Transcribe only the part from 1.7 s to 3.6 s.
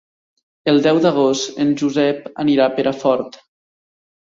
Josep anirà a Perafort.